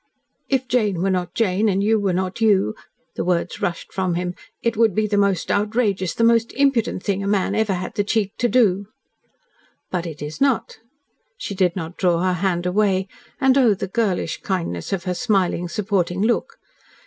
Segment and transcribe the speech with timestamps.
[0.49, 2.73] "If Jane were not Jane, and you were not YOU,"
[3.15, 7.21] the words rushed from him, "it would be the most outrageous the most impudent thing
[7.23, 8.87] a man ever had the cheek to do."
[9.91, 10.79] "But it is not."
[11.37, 13.09] She did not draw her hand away,
[13.39, 16.57] and oh, the girlish kindness of her smiling, supporting look.